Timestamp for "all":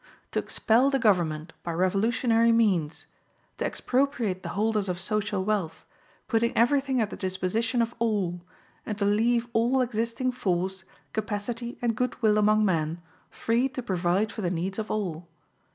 7.99-8.41, 9.53-9.79, 14.89-15.27